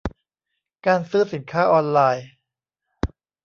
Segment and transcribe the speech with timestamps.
[0.85, 2.27] การซื้อสินค้าออนไลน์